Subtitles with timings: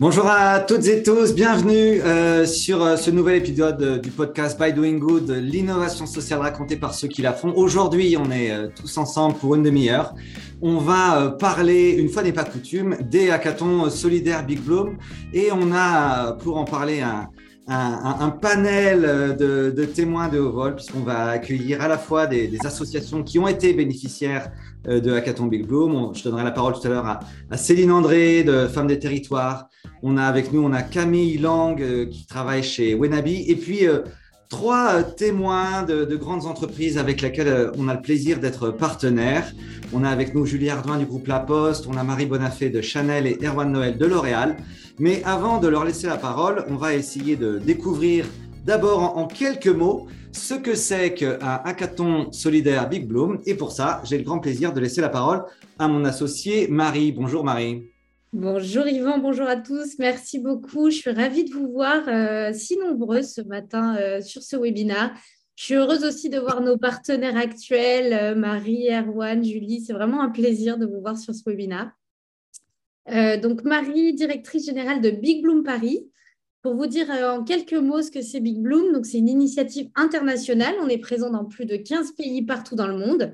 [0.00, 4.58] Bonjour à toutes et tous, bienvenue euh, sur euh, ce nouvel épisode euh, du podcast
[4.60, 7.52] By Doing Good, l'innovation sociale racontée par ceux qui la font.
[7.54, 10.14] Aujourd'hui, on est tous ensemble pour une demi-heure.
[10.60, 14.98] On va parler, une fois n'est pas coutume, des hackathons solidaires Big Bloom
[15.32, 21.28] et on a pour en parler un, panel de, témoins de haut vol, puisqu'on va
[21.28, 24.50] accueillir à la fois des, associations qui ont été bénéficiaires
[24.84, 26.12] de Hackathon Big Bloom.
[26.14, 29.68] je donnerai la parole tout à l'heure à, Céline André de Femmes des Territoires.
[30.02, 33.44] On a avec nous, on a Camille Lang euh, qui travaille chez Wenabi.
[33.48, 34.00] Et puis, euh,
[34.48, 39.52] trois euh, témoins de, grandes entreprises avec lesquelles on a le plaisir d'être partenaires.
[39.92, 42.80] On a avec nous Julie Ardouin du groupe La Poste, on a Marie Bonafé de
[42.80, 44.56] Chanel et Erwan Noël de L'Oréal.
[44.98, 48.26] Mais avant de leur laisser la parole, on va essayer de découvrir
[48.64, 53.38] d'abord en, quelques mots ce que c'est qu'un hackathon solidaire Big Bloom.
[53.46, 55.44] Et pour ça, j'ai le grand plaisir de laisser la parole
[55.78, 57.12] à mon associé Marie.
[57.12, 57.88] Bonjour Marie.
[58.34, 59.98] Bonjour Yvan, bonjour à tous.
[59.98, 60.90] Merci beaucoup.
[60.90, 65.14] Je suis ravie de vous voir euh, si nombreux ce matin euh, sur ce webinaire.
[65.56, 69.80] Je suis heureuse aussi de voir nos partenaires actuels, euh, Marie, Erwan, Julie.
[69.80, 71.90] C'est vraiment un plaisir de vous voir sur ce webinaire.
[73.06, 76.10] Donc, Marie, directrice générale de Big Bloom Paris.
[76.60, 79.88] Pour vous dire en quelques mots ce que c'est Big Bloom, donc c'est une initiative
[79.94, 80.74] internationale.
[80.82, 83.32] On est présent dans plus de 15 pays partout dans le monde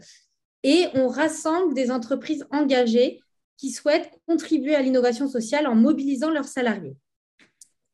[0.63, 3.24] et on rassemble des entreprises engagées
[3.57, 6.97] qui souhaitent contribuer à l'innovation sociale en mobilisant leurs salariés.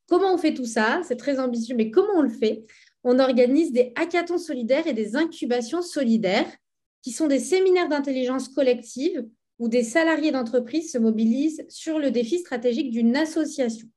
[0.08, 1.00] Comment on fait tout ça?
[1.04, 2.64] C'est très ambitieux, mais comment on le fait?
[3.04, 6.50] On organise des hackathons solidaires et des incubations solidaires
[7.02, 9.24] qui sont des séminaires d'intelligence collective
[9.58, 13.88] où des salariés d'entreprise se mobilisent sur le défi stratégique d'une association.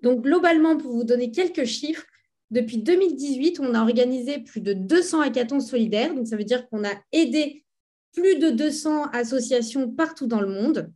[0.00, 2.04] Donc, globalement, pour vous donner quelques chiffres,
[2.50, 6.14] depuis 2018, on a organisé plus de 200 hackathons solidaires.
[6.14, 7.64] Donc, ça veut dire qu'on a aidé
[8.18, 10.90] plus de 200 associations partout dans le monde.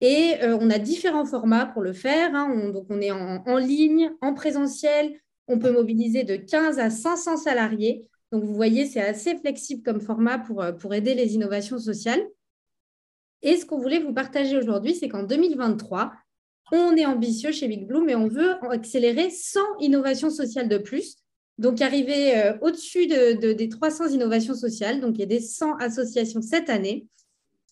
[0.00, 2.34] Et euh, on a différents formats pour le faire.
[2.34, 2.70] Hein.
[2.70, 5.18] donc, on est en, ligne, en présentiel.
[5.48, 8.06] On peut mobiliser de 15 à 500 salariés.
[8.32, 12.22] Donc, vous voyez, c'est assez flexible comme format pour, euh, pour aider les innovations sociales.
[13.42, 16.12] Et ce qu'on voulait vous partager aujourd'hui, c'est qu'en 2023,
[16.72, 21.16] on est ambitieux chez Big Bloom et on veut accélérer 100 innovations sociales de plus.
[21.58, 25.00] Donc, arriver euh, au-dessus des 300 innovations sociales.
[25.00, 27.06] Donc, il y a des 100 associations cette année.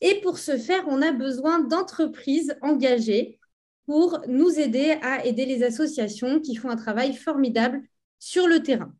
[0.00, 3.38] Et pour ce faire, on a besoin d'entreprises engagées
[3.86, 7.82] pour nous aider à aider les associations qui font un travail formidable
[8.18, 8.92] sur le terrain.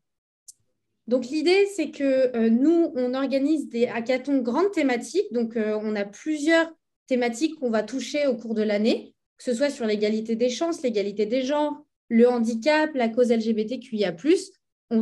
[1.06, 5.32] Donc l'idée, c'est que euh, nous, on organise des hackathons grandes thématiques.
[5.32, 6.70] Donc euh, on a plusieurs
[7.06, 10.82] thématiques qu'on va toucher au cours de l'année, que ce soit sur l'égalité des chances,
[10.82, 14.14] l'égalité des genres, le handicap, la cause LGBTQIA+.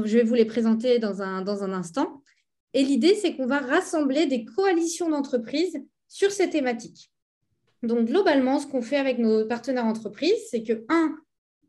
[0.04, 2.22] Je vais vous les présenter dans un, dans un instant.
[2.74, 7.10] Et l'idée, c'est qu'on va rassembler des coalitions d'entreprises sur ces thématiques.
[7.82, 11.16] Donc globalement, ce qu'on fait avec nos partenaires entreprises, c'est que, un,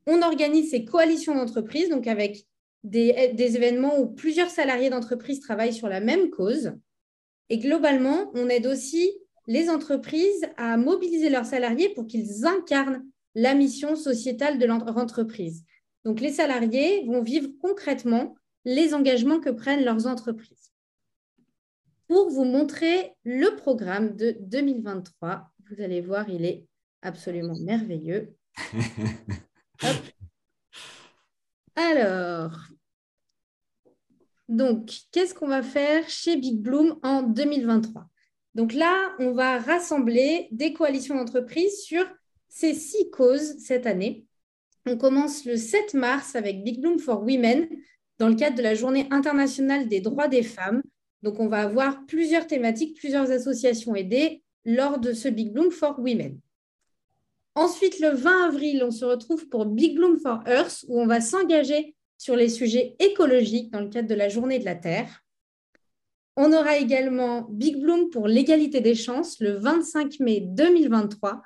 [0.06, 2.46] on organise ces coalitions d'entreprises, donc avec
[2.84, 6.74] des, événements où plusieurs salariés d'entreprise travaillent sur la même cause.
[7.50, 9.12] Et globalement, on aide aussi
[9.48, 13.06] les entreprises à mobiliser leurs salariés pour qu'ils incarnent
[13.36, 15.64] la mission sociétale de l'entreprise.
[16.06, 20.72] Donc, les salariés vont vivre concrètement les engagements que prennent leurs entreprises.
[22.08, 26.66] Pour vous montrer le programme de 2023, vous allez voir, il est
[27.02, 28.36] absolument merveilleux.
[31.76, 32.56] Alors,
[34.48, 38.08] donc, qu'est-ce qu'on va faire chez Big Bloom en 2023
[38.56, 42.06] Donc là, on va rassembler des coalitions d'entreprises sur
[42.50, 44.26] ces six causes cette année.
[44.86, 47.70] On commence le 7 mars avec Big Bloom for Women
[48.20, 50.82] dans le cadre de la Journée internationale des droits des femmes.
[51.22, 55.98] Donc, on va avoir plusieurs thématiques, plusieurs associations aidées lors de ce Big Bloom for
[56.00, 56.38] Women.
[57.56, 61.22] Ensuite, le 20 avril, on se retrouve pour Big Bloom for Earth, où on va
[61.22, 65.24] s'engager sur les sujets écologiques dans le cadre de la Journée de la Terre.
[66.36, 71.42] On aura également Big Bloom pour l'égalité des chances le 25 mai 2023,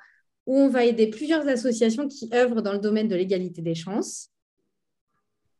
[0.48, 4.30] où on va aider plusieurs associations qui œuvrent dans le domaine de l'égalité des chances.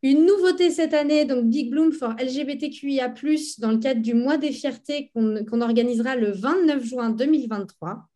[0.02, 3.12] Une nouveauté cette année, donc Big Bloom for LGBTQIA,
[3.58, 8.08] dans le cadre du mois des fiertés qu'on organisera le 29 juin 2023.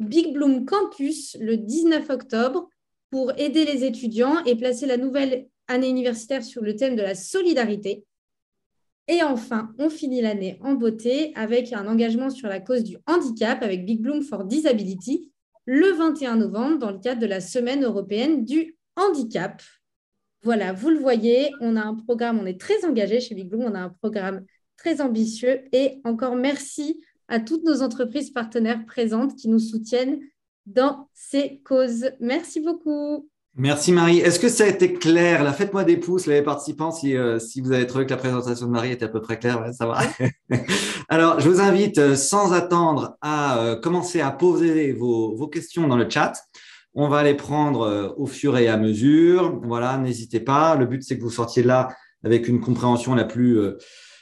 [0.00, 2.68] Big Bloom Campus le 19 octobre
[3.10, 7.14] pour aider les étudiants et placer la nouvelle année universitaire sur le thème de la
[7.14, 8.04] solidarité.
[9.08, 13.62] Et enfin, on finit l'année en beauté avec un engagement sur la cause du handicap
[13.62, 15.32] avec Big Bloom for Disability
[15.64, 19.62] le 21 novembre dans le cadre de la Semaine européenne du handicap.
[20.42, 23.64] Voilà, vous le voyez, on a un programme, on est très engagé chez Big Bloom,
[23.64, 24.44] on a un programme
[24.76, 30.20] très ambitieux et encore merci à toutes nos entreprises partenaires présentes qui nous soutiennent
[30.66, 32.10] dans ces causes.
[32.20, 33.28] Merci beaucoup.
[33.60, 34.18] Merci Marie.
[34.18, 35.42] Est-ce que ça a été clair?
[35.42, 38.66] Là, faites-moi des pouces, les participants, si, euh, si vous avez trouvé que la présentation
[38.66, 39.64] de Marie était à peu près claire.
[39.72, 39.98] ça va.
[41.08, 45.88] Alors, je vous invite euh, sans attendre à euh, commencer à poser vos, vos, questions
[45.88, 46.34] dans le chat.
[46.94, 49.60] On va les prendre au fur et à mesure.
[49.64, 50.76] Voilà, n'hésitez pas.
[50.76, 51.88] Le but, c'est que vous sortiez là
[52.22, 53.60] avec une compréhension la plus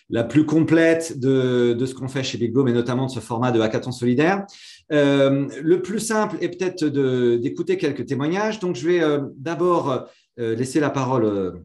[0.09, 3.21] la plus complète de, de ce qu'on fait chez Big Boom et notamment de ce
[3.21, 4.47] format de hackathon solidaire.
[4.93, 8.61] Euh, le plus simple est peut-être d'écouter quelques témoignages.
[8.61, 11.65] Donc, je vais euh, d'abord euh, laisser la parole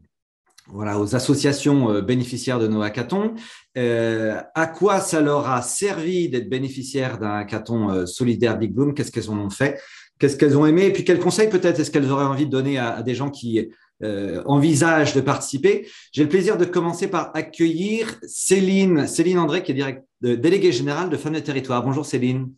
[0.72, 3.34] aux associations bénéficiaires de nos hackathons.
[3.76, 8.94] à quoi ça leur a servi d'être bénéficiaires d'un hackathon solidaire Big Boom?
[8.94, 9.80] Qu'est-ce qu'elles en ont fait?
[10.18, 10.86] Qu'est-ce qu'elles ont aimé?
[10.86, 13.68] Et puis, quels conseils peut-être est-ce qu'elles auraient envie de donner à, des gens qui
[14.04, 15.88] euh, envisage de participer?
[16.12, 21.16] J'ai le plaisir de commencer par accueillir Céline, Céline André, qui est déléguée générale de
[21.16, 21.82] Femmes de Territoire.
[21.82, 22.52] Bonjour Céline.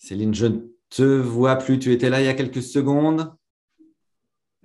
[0.00, 0.58] Céline, je ne
[0.88, 1.78] te vois plus.
[1.78, 3.34] Tu étais là il y a quelques secondes.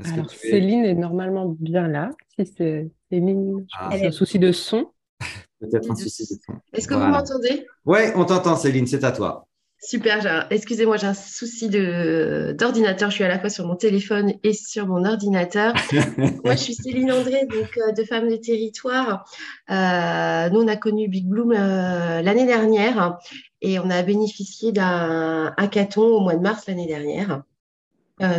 [0.03, 2.09] Alors, Céline est normalement bien là.
[2.35, 3.89] Si c'est Céline, ah.
[3.91, 4.91] un souci de son.
[5.59, 6.53] Peut-être un souci de son.
[6.73, 7.67] Est-ce que vous m'entendez?
[7.85, 9.45] Oui, on t'entend, Céline, c'est à toi.
[9.87, 13.11] Super, excusez-moi, j'ai un souci d'ordinateur.
[13.11, 15.75] Je suis à la fois sur mon téléphone et sur mon ordinateur.
[16.43, 19.25] moi, je suis Céline André, donc euh, de Femmes de Territoire.
[19.69, 23.19] Euh, nous, on a connu Big Bloom euh, l'année dernière
[23.61, 27.43] et on a bénéficié d'un hackathon au mois de mars l'année dernière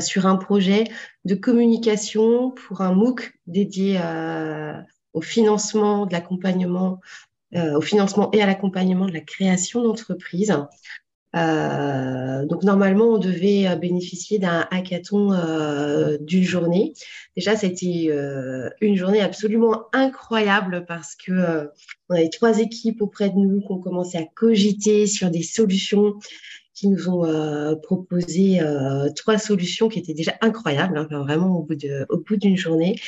[0.00, 0.84] sur un projet
[1.26, 4.00] de communication pour un MOOC dédié
[5.12, 7.00] au financement de l'accompagnement
[7.54, 10.56] au financement et à l'accompagnement de la création d'entreprises.
[11.36, 16.94] Euh, donc normalement, on devait euh, bénéficier d'un hackathon euh, d'une journée.
[17.36, 18.10] Déjà, c'était
[18.80, 21.70] une journée absolument incroyable parce que
[22.08, 26.14] on avait trois équipes auprès de nous qui ont commencé à cogiter sur des solutions
[26.76, 31.62] qui nous ont euh, proposé euh, trois solutions qui étaient déjà incroyables, hein, vraiment au
[31.62, 33.00] bout d'une journée.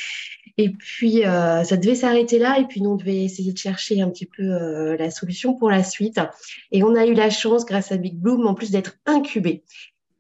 [0.57, 4.01] Et puis euh, ça devait s'arrêter là, et puis nous on devait essayer de chercher
[4.01, 6.19] un petit peu la solution pour la suite.
[6.73, 9.63] Et on a eu la chance, grâce à Big Bloom, en plus d'être incubé.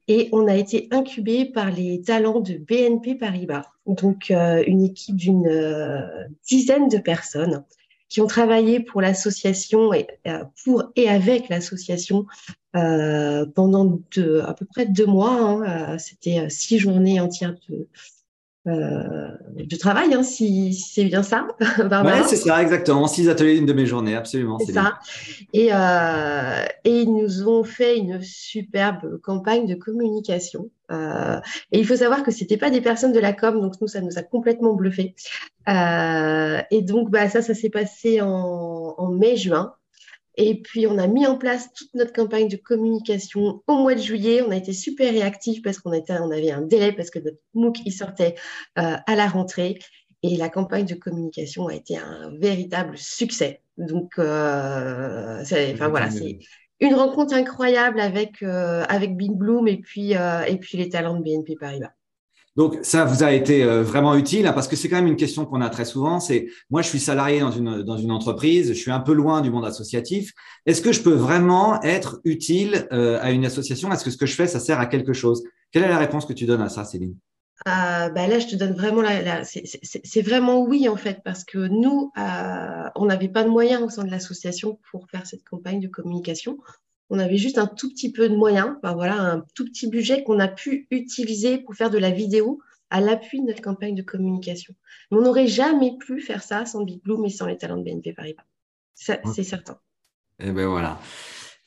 [0.06, 6.28] Et on a été incubé par les talents de BNP Paribas, donc une équipe d'une
[6.46, 7.64] dizaine de personnes
[8.08, 10.06] qui ont travaillé pour l'association et
[10.64, 12.26] pour et avec l'association
[12.76, 13.98] euh, pendant
[14.46, 15.32] à peu près deux mois.
[15.32, 17.88] Hein, euh, c'était euh, six journées entières de,
[18.68, 23.06] de travail, hein, si, c'est bien ça, Oui, c'est ça, exactement.
[23.06, 24.58] Six ateliers, une de mes journées, absolument.
[24.58, 24.98] C'est ça.
[25.52, 30.70] Et, et, ils nous ont fait une superbe campagne de communication.
[30.90, 34.00] et il faut savoir que c'était pas des personnes de la com, donc nous, ça
[34.00, 35.14] nous a complètement bluffé.
[35.68, 39.74] et donc, bah, ça, ça s'est passé en, en mai-juin.
[40.40, 44.00] Et puis, on a mis en place toute notre campagne de communication au mois de
[44.00, 44.40] juillet.
[44.40, 47.80] On a été super réactifs parce qu'on on avait un délai parce que notre MOOC,
[47.84, 48.36] il sortait
[48.78, 49.80] euh, à la rentrée.
[50.22, 53.62] Et la campagne de communication a été un véritable succès.
[53.78, 56.38] Donc, euh, enfin, voilà, c'est
[56.80, 61.24] une rencontre incroyable avec, euh, avec Big Bloom et puis, et puis les talents de
[61.24, 61.92] BNP Paribas.
[62.58, 65.14] Donc, ça vous a été euh, vraiment utile hein, parce que c'est quand même une
[65.14, 66.18] question qu'on a très souvent.
[66.18, 69.64] C'est moi, je suis salarié dans une, entreprise, je suis un peu loin du monde
[69.64, 70.32] associatif.
[70.66, 73.92] Est-ce que je peux vraiment être utile euh, à une association?
[73.92, 75.44] Est-ce que ce que je fais, ça sert à quelque chose?
[75.70, 77.14] Quelle est la réponse que tu donnes à ça, Céline?
[77.68, 81.58] Euh, bah là, je te donne vraiment la, c'est vraiment oui en fait parce que
[81.58, 82.10] nous,
[82.96, 86.58] on n'avait pas de moyens au sein de l'association pour faire cette campagne de communication
[87.10, 90.38] on avait juste un tout petit peu de moyens, voilà, un tout petit budget qu'on
[90.40, 92.60] a pu utiliser pour faire de la vidéo
[92.90, 94.74] à l'appui de notre campagne de communication.
[95.10, 98.12] on n'aurait jamais pu faire ça sans Big Bloom et sans les talents de BNP
[98.12, 98.44] Paribas.
[98.94, 99.78] C'est certain.
[100.40, 100.98] Et eh ben voilà.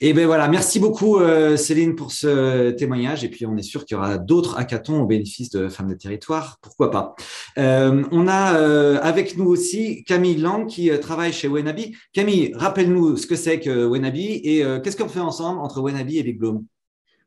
[0.03, 3.23] Et eh bien voilà, merci beaucoup euh, Céline pour ce témoignage.
[3.23, 5.93] Et puis on est sûr qu'il y aura d'autres hackathons au bénéfice de Femmes de
[5.93, 6.57] Territoire.
[6.63, 7.15] Pourquoi pas?
[7.59, 11.95] Euh, On a euh, avec nous aussi Camille Lang qui travaille chez Wenabi.
[12.13, 16.23] Camille, rappelle-nous ce que c'est que Wenabi et qu'est-ce qu'on fait ensemble entre Wenabi et
[16.23, 16.65] Big Bloom?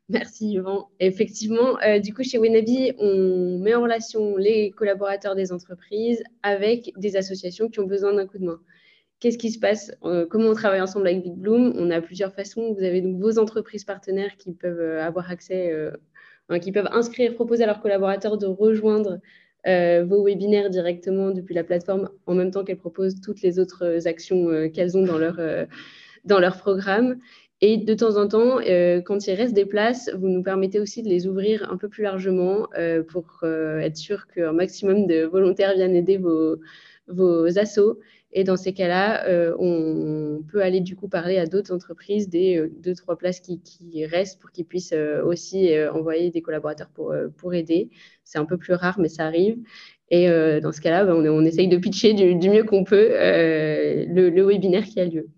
[0.09, 0.89] Merci Yvan.
[0.99, 7.15] Effectivement, du coup, chez Wenabi, on met en relation les collaborateurs des entreprises avec des
[7.15, 8.59] associations qui ont besoin d'un coup de main.
[9.19, 11.73] Qu'est-ce qui se passe euh, Comment on travaille ensemble avec Big Bloom?
[11.77, 12.73] On a plusieurs façons.
[12.73, 17.33] Vous avez donc vos entreprises partenaires qui peuvent euh, avoir accès, euh, qui peuvent inscrire,
[17.33, 19.19] proposer à leurs collaborateurs de rejoindre
[19.67, 24.69] vos webinaires directement depuis la plateforme en même temps qu'elles proposent toutes les autres actions
[24.69, 25.39] qu'elles ont dans leur,
[26.23, 27.17] dans leur programme.
[27.61, 28.59] Et de temps en temps,
[29.05, 32.03] quand il reste des places, vous nous permettez aussi de les ouvrir un peu plus
[32.03, 32.67] largement
[33.07, 36.57] pour être sûr qu'un maximum de volontaires viennent aider vos,
[37.07, 37.97] vos assos.
[38.37, 42.57] Et dans ces cas-là, euh, on peut aller du coup parler à d'autres entreprises des
[42.57, 47.15] euh, deux, trois places qui, restent pour qu'ils puissent euh, aussi envoyer des collaborateurs pour,
[47.37, 47.89] pour aider.
[48.25, 49.57] C'est un peu plus rare, mais ça arrive.
[50.11, 50.27] Et
[50.61, 54.99] dans ce cas-là, ben, on, essaye de pitcher du, mieux qu'on peut le, webinaire qui
[54.99, 55.29] a lieu.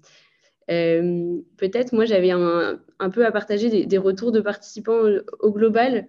[0.67, 5.03] Peut-être, moi, j'avais un, un, peu à partager des, des, retours de participants
[5.39, 6.07] au global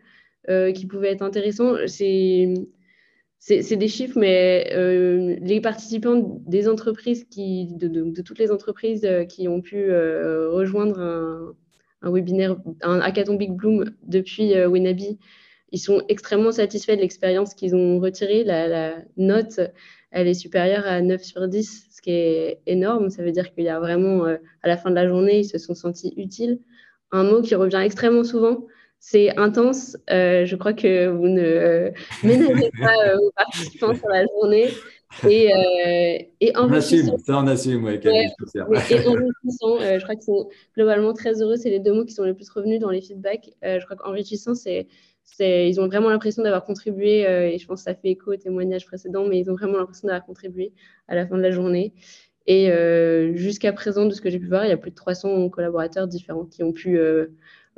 [0.75, 1.75] qui pouvaient être intéressants.
[1.87, 2.53] C'est
[3.39, 9.25] c'est des chiffres, mais euh, les participants des entreprises, qui, de, toutes les entreprises euh,
[9.25, 11.55] qui ont pu euh, rejoindre
[12.03, 15.19] un, webinaire, un hackathon Big Bloom depuis Wenabi,
[15.71, 18.43] ils sont extrêmement satisfaits de l'expérience qu'ils ont retirée.
[18.43, 19.61] La, note,
[20.11, 23.11] elle est supérieure à 9 sur 10, ce qui est énorme.
[23.11, 25.59] Ça veut dire qu'il y a vraiment, à la fin de la journée, ils se
[25.59, 26.61] sont sentis utiles.
[27.13, 28.67] Un mot qui revient extrêmement souvent,
[29.01, 29.97] c'est intense.
[30.11, 31.91] Euh, je crois que vous ne euh,
[32.25, 34.69] ménagez pas euh, vos participants sur la journée.
[35.27, 37.13] Et, et enrichissant.
[37.13, 41.57] On assume, ça on assume, ouais, et, enrichissant, je crois qu'ils sont globalement très heureux.
[41.57, 43.49] C'est les deux mots qui sont les plus revenus dans les feedbacks.
[43.63, 44.87] je crois qu'enrichissant, c'est,
[45.25, 48.37] c'est, ils ont vraiment l'impression d'avoir contribué, et je pense que ça fait écho au
[48.37, 50.75] témoignage précédent, mais ils ont vraiment l'impression d'avoir contribué
[51.09, 51.95] à la fin de la journée.
[52.47, 52.71] Et
[53.35, 56.07] jusqu'à présent, de ce que j'ai pu voir, il y a plus de 300 collaborateurs
[56.07, 57.29] différents qui ont pu euh,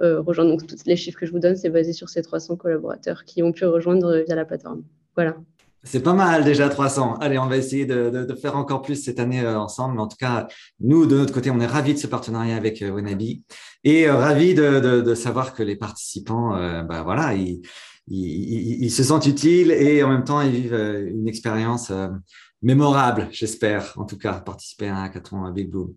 [0.01, 0.51] rejoindre.
[0.51, 3.43] Donc, tous les chiffres que je vous donne, c'est basé sur ces 300 collaborateurs qui
[3.43, 4.83] ont pu rejoindre via la plateforme.
[5.15, 5.37] Voilà.
[5.83, 7.17] C'est pas mal déjà 300.
[7.21, 9.99] Allez, on va essayer de, faire encore plus cette année euh, ensemble.
[9.99, 10.47] En tout cas,
[10.81, 13.45] nous, de notre côté, on est ravis de ce partenariat avec euh, Wenabi
[13.85, 16.51] et ravis de, savoir que les participants,
[16.85, 21.91] bah, voilà, ils, se sentent utiles et en même temps, ils vivent une expérience
[22.63, 25.95] mémorable, j'espère, en tout cas, participer à un hackathon à Big Boom.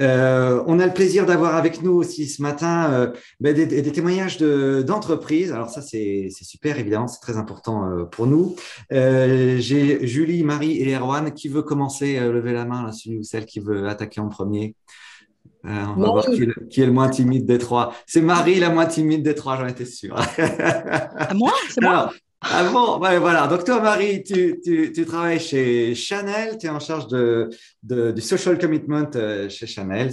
[0.00, 4.38] Euh, on a le plaisir d'avoir avec nous aussi ce matin euh, ben, des, témoignages
[4.38, 5.52] d'entreprises.
[5.52, 8.56] Alors ça, c'est super, évidemment, c'est très important euh, pour nous.
[8.90, 11.32] J'ai Julie, Marie et Erwan.
[11.32, 14.74] Qui veut commencer Lever la main, là, celui ou celle qui veut attaquer en premier?
[15.62, 17.94] on va voir qui est, le moins timide des trois.
[18.06, 20.14] C'est Marie la moins timide des trois, j'en étais sûr.
[21.34, 21.52] moi?
[21.68, 22.10] C'est moi?
[22.42, 23.46] Ah bon, voilà.
[23.48, 27.50] Donc toi, Marie, tu, tu, tu, travailles chez Chanel, tu es en charge de,
[27.82, 30.10] de, du social commitment euh, chez Chanel,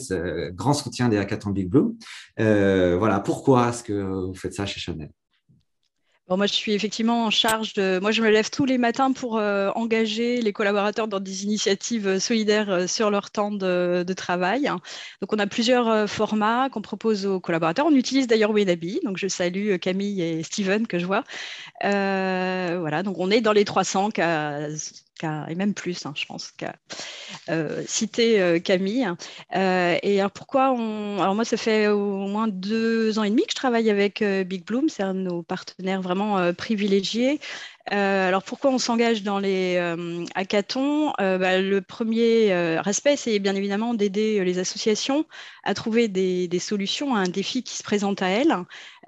[0.54, 1.96] grand soutien des hackathons Big Blue.
[2.40, 5.10] Euh, voilà, pourquoi est-ce que vous faites ça chez Chanel?
[6.36, 8.00] Moi, je suis effectivement en charge de.
[8.02, 12.08] Moi, je me lève tous les matins pour euh, engager les collaborateurs dans des initiatives
[12.08, 14.70] euh, solidaires euh, sur leur temps de, travail.
[15.22, 17.86] Donc, on a plusieurs formats qu'on propose aux collaborateurs.
[17.86, 19.00] On utilise d'ailleurs Wenabi.
[19.06, 21.24] Donc, je salue Camille et Steven que je vois.
[21.82, 23.04] voilà.
[23.04, 24.68] Donc, on est dans les 300 cas
[25.24, 26.76] et même plus, hein, je pense, qu'a
[27.50, 27.84] euh,
[28.20, 29.08] euh, Camille.
[29.56, 31.22] Euh, et alors pourquoi on...
[31.22, 34.66] Alors moi, ça fait au moins deux ans et demi que je travaille avec Big
[34.66, 37.40] Bloom, c'est un de nos partenaires vraiment privilégiés.
[37.94, 41.14] Euh, alors pourquoi on s'engage dans les euh, hackathons?
[41.22, 45.26] Euh, bah, Le premier respect, c'est bien évidemment d'aider les associations
[45.64, 48.56] à trouver des, solutions à un défi qui se présente à elles.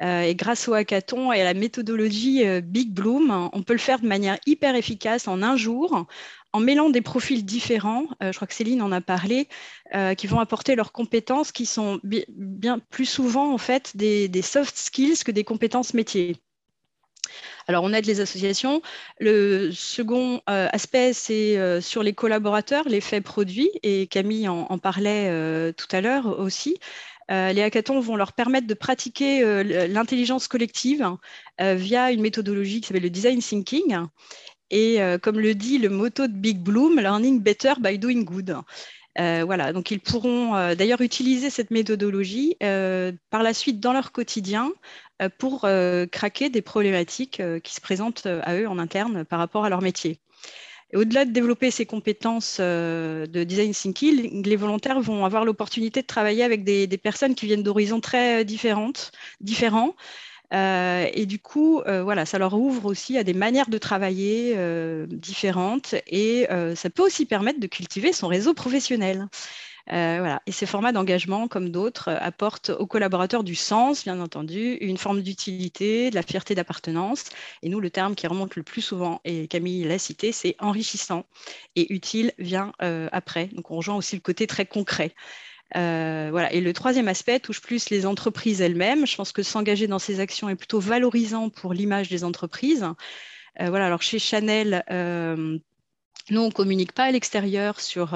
[0.02, 4.08] et grâce au hackathon et à la méthodologie Big Bloom, on peut le faire de
[4.08, 6.06] manière hyper efficace en un jour
[6.52, 9.48] en mêlant des profils différents, je crois que Céline en a parlé,
[10.18, 15.24] qui vont apporter leurs compétences qui sont bien plus souvent en fait des soft skills
[15.26, 16.38] que des compétences métiers.
[17.70, 18.82] Alors, on aide les associations.
[19.20, 25.28] Le second euh, aspect, c'est euh, sur les collaborateurs, l'effet produit, et Camille en, parlait
[25.30, 26.80] euh, tout à l'heure aussi.
[27.30, 29.44] les hackathons vont leur permettre de pratiquer
[29.88, 31.16] l'intelligence collective
[31.60, 34.00] via une méthodologie qui s'appelle le design thinking.
[34.72, 38.56] Et comme le dit le motto de Big Bloom, Learning Better by Doing Good.
[39.46, 44.72] Voilà, donc ils pourront d'ailleurs utiliser cette méthodologie par la suite dans leur quotidien
[45.22, 49.40] euh, pour euh, craquer des problématiques euh, qui se présentent à eux en interne par
[49.40, 50.20] rapport à leur métier.
[50.94, 56.44] au-delà de développer ces compétences de design thinking, les volontaires vont avoir l'opportunité de travailler
[56.44, 58.94] avec des, personnes qui viennent d'horizons très différents.
[60.52, 64.56] Et du coup, voilà, ça leur ouvre aussi à des manières de travailler
[65.08, 69.28] différentes et ça peut aussi permettre de cultiver son réseau professionnel.
[69.92, 74.78] Euh, et ces formats d'engagement, comme d'autres, euh, apportent aux collaborateurs du sens, bien entendu,
[74.82, 77.26] une forme d'utilité, de la fierté d'appartenance.
[77.64, 81.26] Et nous, le terme qui remonte le plus souvent, et Camille l'a cité, c'est enrichissant.
[81.76, 83.48] Et utile vient euh, après.
[83.48, 85.14] Donc on rejoint aussi le côté très concret.
[85.74, 86.52] Voilà.
[86.54, 89.06] Et le troisième aspect touche plus les entreprises elles-mêmes.
[89.06, 92.86] Je pense que s'engager dans ces actions est plutôt valorisant pour l'image des entreprises.
[93.60, 93.86] voilà.
[93.86, 94.84] Alors chez Chanel,
[96.32, 98.10] Nous, on ne communique pas à l'extérieur sur,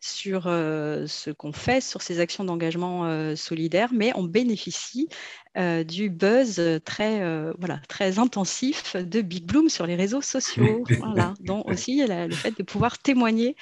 [0.00, 5.08] sur ce qu'on fait, sur ces actions d'engagement solidaire, mais on bénéficie
[5.56, 7.20] du buzz très,
[7.58, 12.56] voilà, très intensif de Big Bloom sur les réseaux sociaux, voilà, dont aussi le fait
[12.58, 13.56] de pouvoir témoigner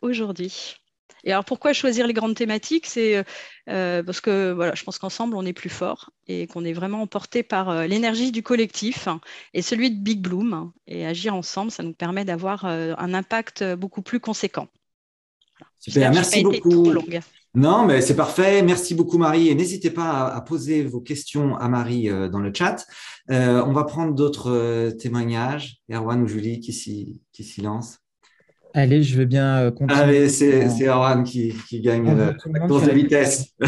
[0.00, 0.76] aujourd'hui.
[1.24, 2.86] Et alors pourquoi choisir les grandes thématiques?
[2.86, 3.24] C'est
[3.66, 7.42] parce que voilà, je pense qu'ensemble on est plus fort et qu'on est vraiment emporté
[7.42, 9.08] par l'énergie du collectif
[9.54, 10.72] et celui de Big Bloom.
[10.86, 14.68] Et agir ensemble, ça nous permet d'avoir un impact beaucoup plus conséquent.
[15.78, 16.92] Super, merci beaucoup.
[17.54, 18.62] Non, mais c'est parfait.
[18.62, 19.48] Merci beaucoup, Marie.
[19.48, 22.86] Et n'hésitez pas à, poser vos questions à Marie dans le chat.
[23.28, 25.78] on va prendre d'autres témoignages.
[25.90, 28.01] Erwan ou Julie qui s'y lance.
[28.74, 30.00] Allez, je veux bien euh, continuer.
[30.00, 32.34] Allez, c'est Erwan qui, gagne la
[32.66, 33.54] course de vitesse.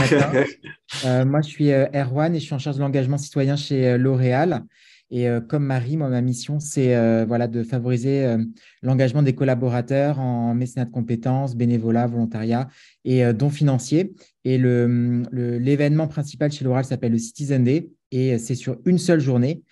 [1.05, 3.99] Euh, moi, je suis euh, Erwan et je suis en charge de l'engagement citoyen chez
[3.99, 4.63] L'Oréal.
[5.11, 8.37] Et comme Marie, moi, ma mission, c'est voilà, de favoriser
[8.83, 12.69] l'engagement des collaborateurs en mécénat de compétences, bénévolat, volontariat
[13.05, 14.15] et dons financiers.
[14.45, 19.63] Et l'événement principal chez L'Oréal s'appelle le Citizen Day et c'est sur une seule journée.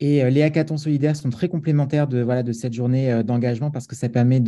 [0.00, 3.70] Et euh, les hackathons solidaires sont très complémentaires de, voilà, de cette journée euh, d'engagement
[3.70, 4.40] parce que ça permet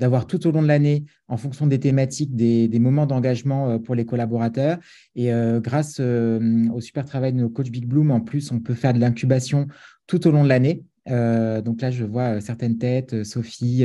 [0.00, 3.94] d'avoir tout au long de l'année, en fonction des thématiques, des, moments d'engagement euh, pour
[3.94, 4.78] les collaborateurs.
[5.14, 8.92] Et grâce au super travail de nos coachs Big Bloom, en plus, on peut faire
[8.92, 9.68] de l'incubation
[10.06, 10.82] tout au long de l'année.
[11.06, 13.84] donc là, je vois certaines têtes, Sophie,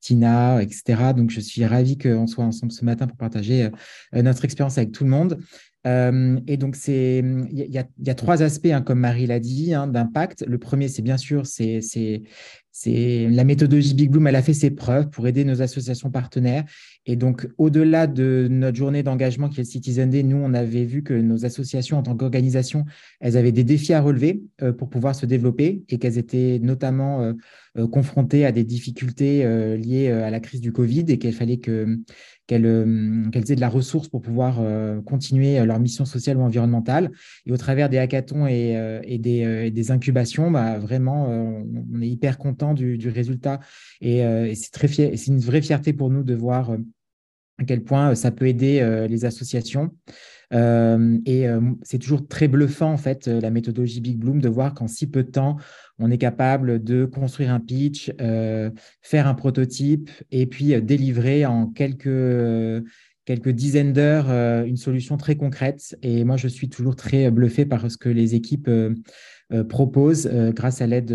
[0.00, 1.12] Tina, etc.
[1.16, 3.68] Donc je suis ravi qu'on soit ensemble ce matin pour partager
[4.12, 5.38] notre expérience avec tout le monde.
[5.86, 10.44] Euh, et donc, il y, a trois aspects, hein, comme Marie l'a dit, hein, d'impact.
[10.46, 11.80] Le premier, c'est bien sûr, c'est
[12.84, 16.64] la méthodologie Big Bloom, elle a fait ses preuves pour aider nos associations partenaires.
[17.04, 20.84] Et donc, au-delà de notre journée d'engagement qui est le Citizen Day, nous, on avait
[20.84, 22.84] vu que nos associations, en tant qu'organisation,
[23.20, 27.34] elles avaient des défis à relever euh, pour pouvoir se développer et qu'elles étaient notamment
[27.76, 29.44] euh, confrontées à des difficultés
[29.78, 31.98] liées à la crise du Covid et qu'il fallait que
[32.50, 36.42] euh, qu'elles aient de la ressource pour pouvoir euh, continuer euh, leur mission sociale ou
[36.42, 37.12] environnementale.
[37.46, 43.08] Et au travers des hackathons et, des, incubations, bah, vraiment, on est hyper content du,
[43.08, 43.60] résultat.
[44.00, 44.22] Et,
[44.54, 46.76] c'est une vraie fierté pour nous de voir
[47.58, 49.90] à quel point ça peut aider les associations.
[50.52, 51.46] Et
[51.82, 55.22] c'est toujours très bluffant, en fait, la méthodologie Big Bloom, de voir qu'en si peu
[55.22, 55.56] de temps,
[55.98, 58.70] on est capable de construire un pitch, euh,
[59.02, 62.80] faire un prototype et puis euh, délivrer en quelques, euh,
[63.24, 64.30] quelques dizaines d'heures
[64.64, 65.96] une solution très concrète.
[66.02, 68.68] Et moi, je suis toujours très bluffé par ce que les équipes
[69.68, 71.12] proposent grâce à l'aide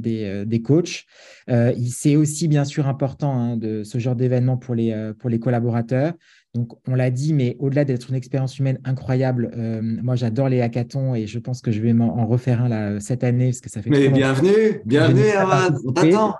[0.00, 1.04] des, des, coachs.
[1.48, 6.12] c'est aussi bien sûr important hein, de ce genre d'événement pour les, pour les collaborateurs.
[6.54, 10.60] Donc, on l'a dit, mais au-delà d'être une expérience humaine incroyable, euh, moi, j'adore les
[10.60, 13.68] hackathons et je pense que je vais en refaire un là, cette année parce que
[13.68, 13.90] ça fait.
[13.90, 16.36] Mais bienvenue, bienvenue, Armand, on t'attend.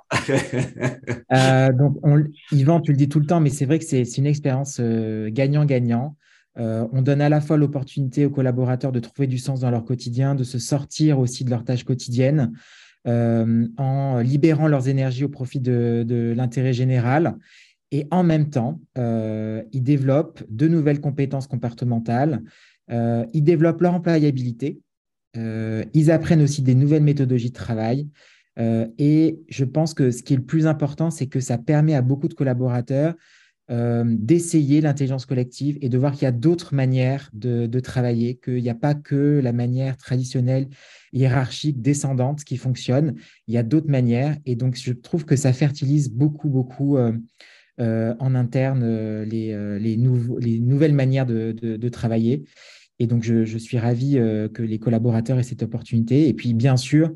[1.32, 1.96] euh, donc,
[2.52, 5.30] Yvan, tu le dis tout le temps, mais c'est vrai que c'est une expérience euh,
[5.32, 6.16] gagnant-gagnant.
[6.58, 9.84] Euh, on donne à la fois l'opportunité aux collaborateurs de trouver du sens dans leur
[9.84, 12.52] quotidien, de se sortir aussi de leurs tâches quotidiennes.
[13.06, 17.36] en libérant leurs énergies au profit de, l'intérêt général
[17.94, 22.42] et en même temps, euh, ils développent de nouvelles compétences comportementales,
[22.90, 24.80] euh, ils développent leur employabilité,
[25.36, 28.08] euh, ils apprennent aussi des nouvelles méthodologies de travail.
[28.56, 32.02] et je pense que ce qui est le plus important, c'est que ça permet à
[32.02, 33.14] beaucoup de collaborateurs
[33.68, 38.68] d'essayer l'intelligence collective et de voir qu'il y a d'autres manières de, travailler, qu'il n'y
[38.68, 40.68] a pas que la manière traditionnelle,
[41.14, 43.14] hiérarchique, descendante qui fonctionne.
[43.48, 44.37] Il y a d'autres manières.
[44.44, 46.98] Et donc, je trouve que ça fertilise beaucoup, beaucoup
[47.81, 52.44] euh, en interne euh, les, euh, les, les, nouvelles manières de, travailler.
[53.00, 56.29] Et donc, je, suis ravi que les collaborateurs aient cette opportunité.
[56.29, 57.12] Et puis, bien sûr,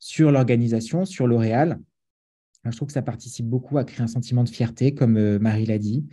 [0.00, 1.78] sur l'organisation, sur L'Oréal,
[2.64, 5.78] je trouve que ça participe beaucoup à créer un sentiment de fierté, comme Marie l'a
[5.78, 6.04] dit.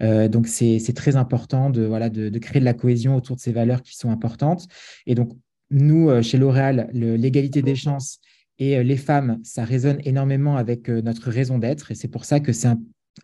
[0.00, 4.10] donc, c'est très important de, créer de la cohésion autour de ces valeurs qui sont
[4.10, 4.68] importantes.
[5.06, 5.32] Et donc,
[5.70, 8.20] nous, chez L'Oréal, l'égalité des chances
[8.58, 11.90] et les femmes, ça résonne énormément avec notre raison d'être.
[11.90, 12.68] Et c'est pour ça que c'est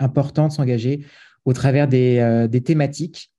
[0.00, 1.04] important de s'engager
[1.44, 3.31] au travers des, euh, thématiques euh,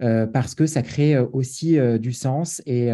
[0.00, 2.62] parce que ça crée euh, aussi du sens.
[2.66, 2.88] Et,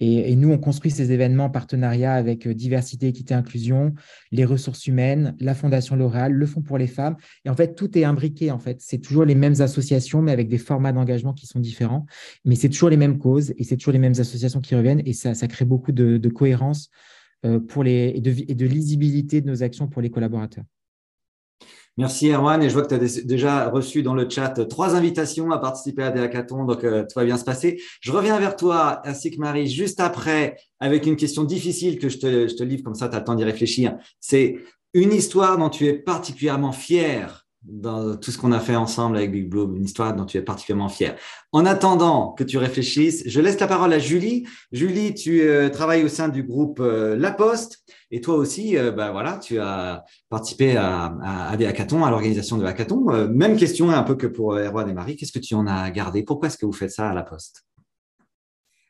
[0.00, 3.94] et, nous, on construit ces événements en partenariat avec Diversité, Équité, Inclusion,
[4.30, 7.16] les ressources humaines, la Fondation L'Oréal, le Fonds pour les femmes.
[7.44, 8.50] Et en fait, tout est imbriqué.
[8.50, 12.06] En fait, c'est toujours les mêmes associations, mais avec des formats d'engagement qui sont différents.
[12.44, 15.02] Mais c'est toujours les mêmes causes et c'est toujours les mêmes associations qui reviennent.
[15.06, 16.90] Et ça, ça crée beaucoup de, cohérence
[17.68, 18.20] pour les, et
[18.54, 20.64] de lisibilité de nos actions pour les collaborateurs.
[21.98, 25.50] Merci Erwan, et je vois que tu as déjà reçu dans le chat trois invitations
[25.50, 27.82] à participer à des hackathons, donc euh, tout va bien se passer.
[28.00, 32.16] Je reviens vers toi, ainsi que Marie, juste après, avec une question difficile que je
[32.18, 33.98] te, livre, comme ça tu as le temps d'y réfléchir.
[34.20, 34.56] C'est
[34.94, 39.30] une histoire dont tu es particulièrement fier dans tout ce qu'on a fait ensemble avec
[39.30, 41.14] Big Bloom, une histoire dont tu es particulièrement fier.
[41.52, 44.46] En attendant que tu réfléchisses, je laisse la parole à Julie.
[44.72, 48.92] Julie, tu euh, travailles au sein du groupe euh, La Poste et toi aussi, euh,
[48.92, 53.28] bah, voilà, tu as participé à, à, des hackathons, à l'organisation de hackathons.
[53.28, 56.22] même question un peu que pour Erwan et Marie, qu'est-ce que tu en as gardé?
[56.22, 57.64] Pourquoi est-ce que vous faites ça à La Poste?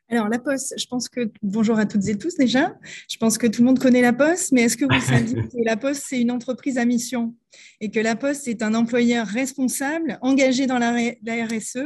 [0.09, 2.75] Alors, La Poste, je pense que, bonjour à toutes et tous déjà,
[3.09, 5.65] je pense que tout le monde connaît La Poste, mais est-ce que vous savez que
[5.65, 7.33] La Poste, c'est une entreprise à mission?
[7.83, 11.77] Et que La Poste est un employeur responsable, engagé dans la, RSE,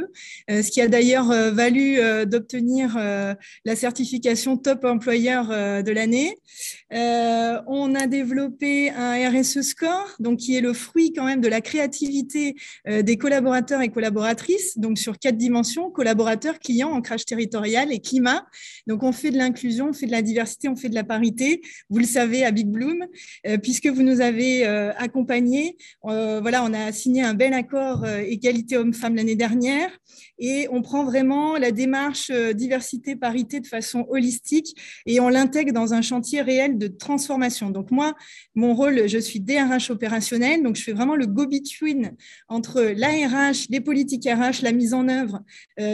[0.48, 2.96] euh, ce qui a d'ailleurs euh, valu euh, d'obtenir
[3.64, 6.36] la certification Top Employeur de l'année.
[6.90, 11.60] on a développé un RSE Score, donc qui est le fruit quand même de la
[11.60, 12.54] créativité
[12.86, 18.46] des collaborateurs et collaboratrices, donc sur quatre dimensions collaborateurs, clients, ancrage territorial et climat.
[18.86, 21.60] Donc on fait de l'inclusion, on fait de la diversité, on fait de la parité.
[21.90, 23.06] Vous le savez à Big Bloom,
[23.62, 25.57] puisque vous nous avez accompagnés
[26.04, 29.90] euh, voilà, on a signé un bel accord euh, égalité homme-femme l'année dernière
[30.38, 35.94] et on prend vraiment la démarche euh, diversité-parité de façon holistique et on l'intègre dans
[35.94, 37.70] un chantier réel de transformation.
[37.70, 38.14] Donc moi,
[38.54, 42.12] mon rôle, je suis DRH opérationnel, donc je fais vraiment le go-between
[42.48, 45.42] entre l'ARH, les politiques RH, la mise en œuvre,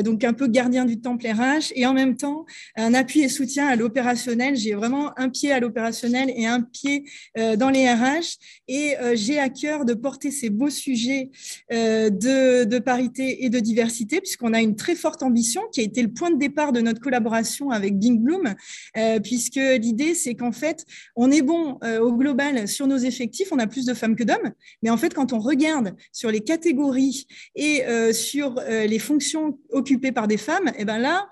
[0.02, 2.44] donc un peu gardien du temple RH et en même temps
[2.76, 4.56] un appui et soutien à l'opérationnel.
[4.56, 7.04] J'ai vraiment un pied à l'opérationnel et un pied
[7.36, 11.30] dans les RH et j'ai à cœur de porter ces beaux sujets
[11.72, 16.02] euh, de, parité et de diversité, puisqu'on a une très forte ambition qui a été
[16.02, 18.54] le point de départ de notre collaboration avec Bing Bloom,
[18.96, 20.84] euh, puisque l'idée, c'est qu'en fait,
[21.16, 24.24] on est bon euh, au global sur nos effectifs, on a plus de femmes que
[24.24, 30.12] d'hommes, mais en fait, quand on regarde sur les catégories et sur les fonctions occupées
[30.12, 31.28] par des femmes, et eh ben là,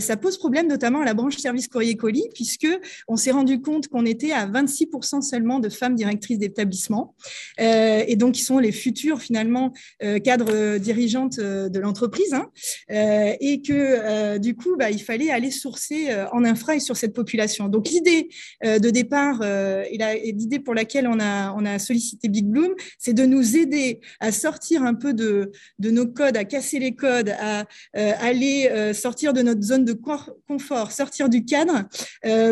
[0.00, 2.68] ça pose problème, notamment à la branche service courrier colis, puisque
[3.08, 7.14] on s'est rendu compte qu'on était à 26% seulement de femmes directrices d'établissement.
[7.60, 9.72] Euh, et donc qui sont les futurs finalement
[10.02, 12.50] euh, cadres euh, dirigeantes de l'entreprise, hein,
[12.88, 17.68] et que du coup, bah, il fallait aller sourcer en infra et sur cette population.
[17.68, 18.28] Donc l'idée
[18.62, 23.24] de départ et l'idée pour laquelle on a, on a sollicité Big Bloom, c'est de
[23.24, 27.64] nous aider à sortir un peu de, de nos codes, à casser les codes, à
[27.94, 31.84] aller sortir de notre zone de confort, sortir du cadre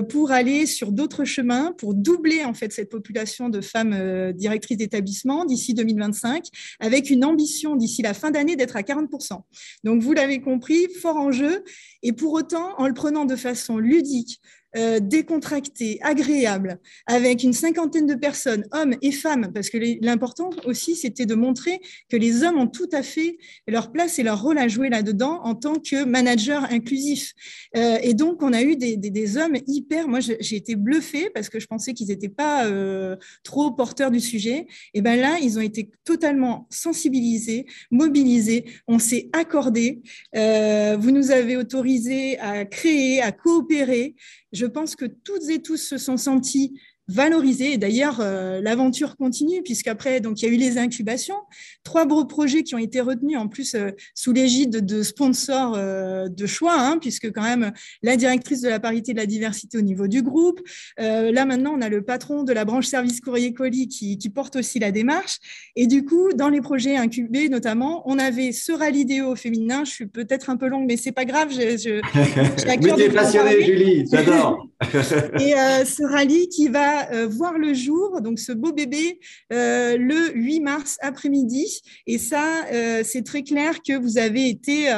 [0.08, 5.44] pour aller sur d'autres chemins, pour doubler en fait cette population de femmes directrices d'établissement
[5.44, 6.46] d'ici 2025,
[6.80, 9.40] avec une ambition d'ici la fin d'année d'être à 40%.
[9.84, 11.64] Donc, vous l'avez compris, fort enjeu,
[12.02, 14.40] et pour autant, en le prenant de façon ludique,
[14.76, 20.96] euh, décontracté, agréable, avec une cinquantaine de personnes, hommes et femmes, parce que l'important aussi,
[20.96, 24.58] c'était de montrer que les hommes ont tout à fait leur place et leur rôle
[24.58, 27.34] à jouer là-dedans en tant que manager inclusif.
[27.76, 31.60] Euh, et donc, on a eu des, hommes hyper, moi j'ai été bluffée parce que
[31.60, 34.66] je pensais qu'ils n'étaient pas euh, trop porteurs du sujet.
[34.92, 40.02] Et bien là, ils ont été totalement sensibilisés, mobilisés, on s'est accordé.
[40.34, 44.14] vous nous avez autorisé à créer, à coopérer.
[44.52, 47.72] Je pense que toutes et tous se sont sentis valorisé.
[47.72, 51.36] Et d'ailleurs, euh, l'aventure continue, puisqu'après, donc, il y a eu les incubations,
[51.82, 56.28] trois gros projets qui ont été retenus, en plus, euh, sous l'égide de sponsors euh,
[56.28, 59.76] de choix, hein, puisque quand même, la directrice de la parité et de la diversité
[59.78, 60.60] au niveau du groupe.
[60.98, 64.56] là, maintenant, on a le patron de la branche service courrier colis qui, qui, porte
[64.56, 65.38] aussi la démarche.
[65.76, 69.84] Et du coup, dans les projets incubés, notamment, on avait ce rallye déo féminin.
[69.84, 71.50] Je suis peut-être un peu longue, mais c'est pas grave.
[71.50, 74.66] Je, je, je passionnée, Julie, j'adore.
[75.40, 79.20] et ce rallye qui va euh, voir le jour, donc ce beau bébé,
[79.52, 81.80] euh, le 8 mars après-midi.
[82.06, 84.92] Et ça, euh, c'est très clair que vous avez été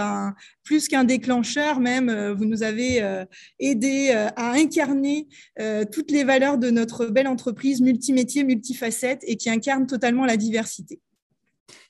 [0.62, 3.24] plus qu'un déclencheur, même, vous nous avez
[3.60, 5.28] aidé à incarner
[5.92, 11.00] toutes les valeurs de notre belle entreprise multimétier, multifacette et qui incarne totalement la diversité.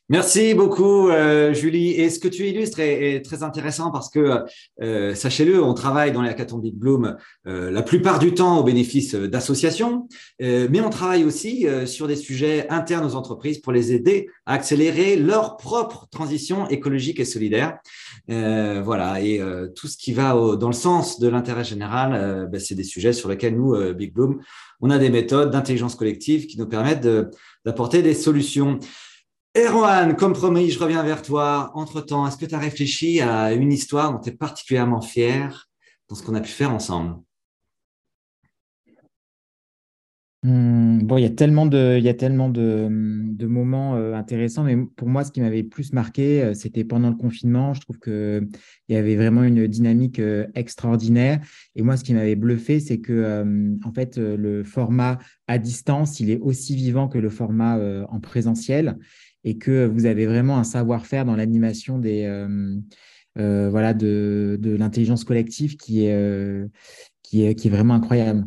[0.09, 1.90] Merci beaucoup, euh, Julie.
[1.90, 4.45] Et ce que tu illustres est, très intéressant parce que,
[4.81, 7.16] euh, sachez-le, on travaille dans les hackathons Big Bloom
[7.49, 10.07] euh, la plupart du temps au bénéfice d'associations,
[10.38, 15.16] mais on travaille aussi sur des sujets internes aux entreprises pour les aider à accélérer
[15.16, 17.79] leur propre transition écologique et solidaire.
[18.29, 19.40] voilà, et
[19.75, 23.29] tout ce qui va dans le sens de l'intérêt général, ben, c'est des sujets sur
[23.29, 24.40] lesquels nous, Big Bloom,
[24.81, 27.09] on a des méthodes d'intelligence collective qui nous permettent
[27.64, 28.79] d'apporter des solutions.
[29.57, 31.71] Erwan, comme promis, je reviens vers toi.
[31.73, 35.71] Entre-temps, est-ce que tu as réfléchi à une histoire dont tu es particulièrement fier
[36.11, 37.16] dans ce qu'on a pu faire ensemble?
[40.42, 42.88] Hmm, bon, il y a tellement de, y a tellement de
[43.47, 47.16] moments euh, intéressants, mais pour moi, ce qui m'avait plus marqué, euh, c'était pendant le
[47.16, 47.75] confinement.
[47.75, 48.49] Je trouve qu'il
[48.88, 51.40] y avait vraiment une dynamique euh, extraordinaire.
[51.75, 53.45] Et moi, ce qui m'avait bluffé, c'est que,
[53.85, 58.99] en fait, le format à distance, il est aussi vivant que le format en présentiel,
[59.47, 62.29] et que vous avez vraiment un savoir-faire dans l'animation des,
[63.35, 66.69] voilà, de, de l'intelligence collective qui est,
[67.23, 68.45] qui est, qui est vraiment incroyable.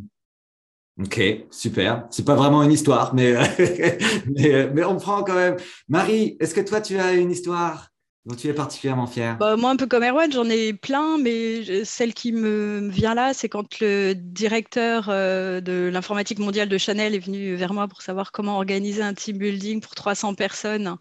[1.01, 2.07] Ok, super.
[2.09, 3.33] C'est pas vraiment une histoire, mais,
[4.35, 5.55] mais, mais, on prend quand même.
[5.87, 7.89] Marie, est-ce que toi, tu as une histoire?
[8.37, 12.13] Tu es particulièrement fière bah, Moi, un peu comme Erwan, j'en ai plein, mais celle
[12.13, 17.19] qui me vient là, c'est quand le directeur euh, de l'informatique mondiale de Chanel est
[17.19, 20.97] venu vers moi pour savoir comment organiser un team building pour 300 personnes.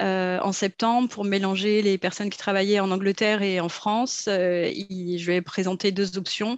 [0.00, 4.26] Euh, en septembre pour mélanger les personnes qui travaillaient en Angleterre et en France.
[4.28, 6.56] Euh, je vais présenter deux options.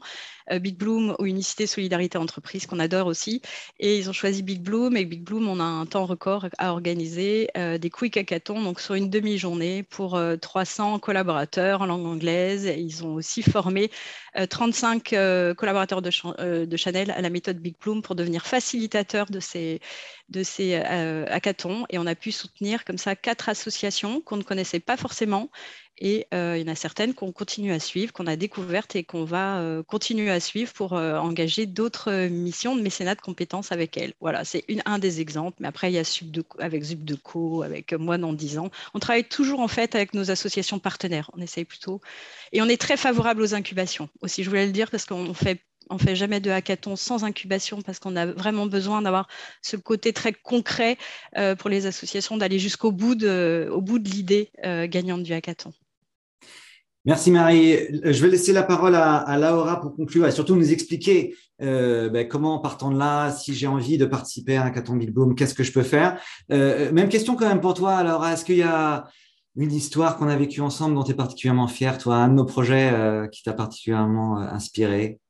[0.50, 3.42] Euh, Big Bloom ou Unicité Solidarité Entreprise qu'on adore aussi.
[3.78, 4.96] Et ils ont choisi Big Bloom.
[4.96, 8.80] Et Big Bloom, on a un temps record à organiser euh, des quick hackathons, donc
[8.80, 12.64] sur une demi-journée pour 300 euh, collaborateurs en langue anglaise.
[12.64, 13.90] ils ont aussi formé
[14.48, 15.14] 35
[15.56, 19.80] collaborateurs de, Chanel à la méthode Big Bloom pour devenir facilitateurs de ces,
[20.28, 21.84] de ces hackathons.
[21.90, 25.50] Et on a pu soutenir comme ça quatre associations qu'on ne connaissait pas forcément
[26.00, 29.04] et euh, il y en a certaines qu'on continue à suivre, qu'on a découvertes et
[29.04, 33.70] qu'on va euh, continuer à suivre pour euh, engager d'autres missions de mécénat de compétences
[33.70, 34.14] avec elles.
[34.20, 35.58] Voilà, c'est un des exemples.
[35.60, 38.70] Mais après, il y a Subdeco, avec Zubdeco, avec moi dans 10 ans.
[38.94, 41.30] On travaille toujours en fait avec nos associations partenaires.
[41.36, 42.00] On essaye plutôt.
[42.52, 45.60] Et on est très favorable aux incubations aussi, je voulais le dire, parce qu'on fait
[45.92, 49.26] on fait jamais de hackathon sans incubation parce qu'on a vraiment besoin d'avoir
[49.60, 50.98] ce côté très concret
[51.58, 55.72] pour les associations d'aller jusqu'au bout bout de l'idée gagnante du hackathon.
[57.06, 57.78] Merci Marie.
[58.04, 62.28] Je vais laisser la parole à, Laura pour conclure et surtout nous expliquer euh, ben,
[62.28, 65.54] comment, partant de là, si j'ai envie de participer à un hackathon Big Boom, qu'est-ce
[65.54, 66.20] que je peux faire?
[66.52, 68.34] Euh, même question quand même pour toi, Laura.
[68.34, 69.06] Est-ce qu'il y a
[69.56, 72.44] une histoire qu'on a vécue ensemble dont tu es particulièrement fière, toi, un de nos
[72.44, 75.20] projets euh, qui t'a particulièrement inspiré?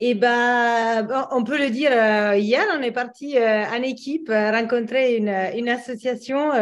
[0.00, 4.52] Eh ben, on peut le dire, euh, hier, on est parti euh, en équipe euh,
[4.52, 5.28] rencontrer une,
[5.68, 6.52] association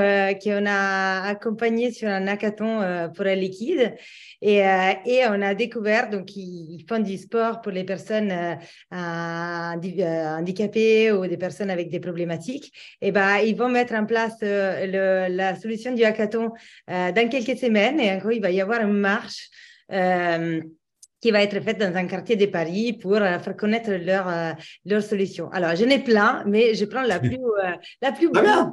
[0.42, 3.94] qu'on a accompagnée sur un hackathon pour la liquide.
[4.40, 4.62] Et,
[5.04, 8.32] et, on a découvert, donc, ils, font du sport pour les personnes
[8.90, 12.72] handicapées ou des personnes avec des problématiques.
[13.02, 16.52] Et ben, ils vont mettre en place la solution du hackathon
[16.88, 18.00] dans quelques semaines.
[18.00, 19.50] Et encore, il va y avoir une marche
[21.20, 24.52] qui va être faite dans un quartier de Paris pour euh, faire connaître leur, euh,
[24.84, 25.50] leur solution.
[25.50, 28.72] Alors, j'en ai plein, mais je prends la plus, euh, la plus bonne.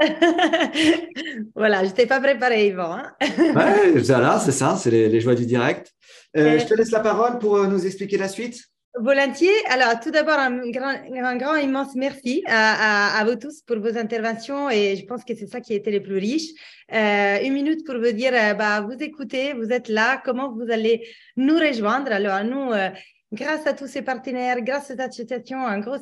[1.54, 2.98] voilà, je n'étais pas préparée, Yvan.
[2.98, 4.02] Hein ouais,
[4.40, 5.92] c'est ça, c'est les, joies du direct.
[6.34, 8.60] je te laisse la parole pour nous expliquer la suite.
[9.00, 9.64] Volontiers.
[9.68, 13.96] Alors, tout d'abord, un grand, un grand, immense merci à, à, vous tous pour vos
[13.96, 16.50] interventions et je pense que c'est ça qui a été le plus riche.
[16.92, 20.70] Euh, une minute pour vous dire, euh, bah, vous écoutez, vous êtes là, comment vous
[20.70, 21.06] allez
[21.36, 22.10] nous rejoindre?
[22.10, 22.90] Alors, nous, euh,
[23.32, 25.96] grâce à tous ces partenaires, grâce à cette association, en gros,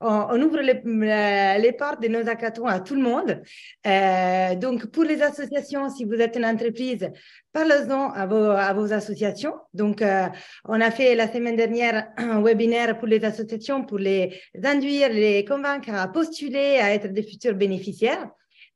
[0.00, 3.42] on, ouvre les, portes de nos hackathons à tout le monde.
[3.86, 7.10] Euh, donc, pour les associations, si vous êtes une entreprise,
[7.52, 9.54] parlez-en à vos, associations.
[9.72, 10.26] Donc, euh,
[10.64, 15.44] on a fait la semaine dernière un webinaire pour les associations pour les induire, les
[15.44, 18.28] convaincre à postuler, à être des futurs bénéficiaires.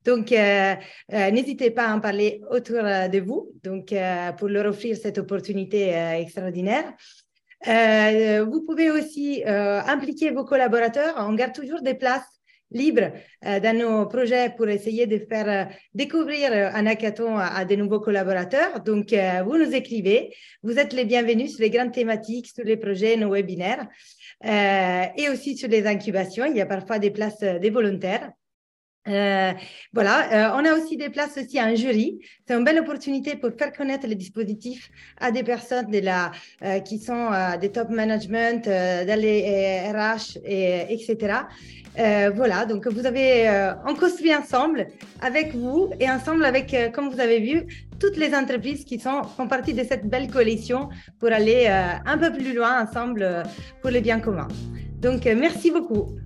[0.05, 0.75] Donc, euh,
[1.11, 3.95] n'hésitez pas à en parler autour de vous, donc
[4.37, 6.93] pour leur offrir cette opportunité extraordinaire.
[7.67, 11.15] Euh, vous pouvez aussi euh, impliquer vos collaborateurs.
[11.19, 12.23] On garde toujours des places
[12.71, 13.13] libres
[13.47, 18.01] euh, dans nos projets pour essayer de faire découvrir un hackathon à, à, de nouveaux
[18.01, 18.81] collaborateurs.
[18.81, 20.35] Donc, vous nous écrivez.
[20.63, 23.87] Vous êtes les bienvenus sur les grandes thématiques, sur les projets, nos webinaires
[24.43, 26.45] et aussi sur les incubations.
[26.45, 28.31] Il y a parfois des places des volontaires.
[29.07, 29.53] Euh,
[29.93, 32.21] voilà, euh, on a aussi des places aussi à un jury.
[32.47, 36.81] C'est une belle opportunité pour faire connaître les dispositifs à des personnes de la, euh,
[36.81, 41.39] qui sont des top management, dans les RH, et, etc.
[42.35, 43.49] voilà, donc vous avez,
[43.87, 44.87] on construit ensemble
[45.21, 47.67] avec vous et ensemble avec, comme vous avez vu,
[48.01, 50.89] toutes les entreprises qui sont, font partie de cette belle coalition
[51.19, 53.45] pour aller un peu plus loin ensemble
[53.81, 54.49] pour le bien commun.
[55.01, 56.17] Donc, merci beaucoup.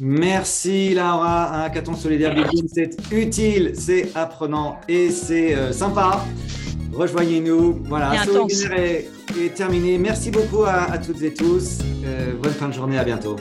[0.00, 2.34] Merci Laura, un hackathon solidaire
[2.72, 6.22] c'est utile, c'est apprenant et c'est euh, sympa.
[6.92, 7.82] Rejoignez-nous.
[7.84, 9.98] Voilà, ce est, est, terminé.
[9.98, 11.78] Merci beaucoup à, toutes et tous.
[12.04, 13.36] Euh, bonne fin de journée, à bientôt.